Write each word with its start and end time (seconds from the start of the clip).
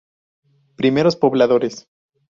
Primeros 0.79 1.15
Pobladores. 1.15 1.87